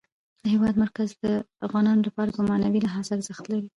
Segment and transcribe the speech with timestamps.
[0.43, 1.25] د هېواد مرکز د
[1.65, 3.67] افغانانو لپاره په معنوي لحاظ ارزښت لري.